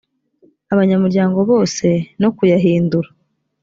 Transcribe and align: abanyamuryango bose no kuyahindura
abanyamuryango 0.73 1.39
bose 1.51 1.87
no 2.21 2.29
kuyahindura 2.37 3.09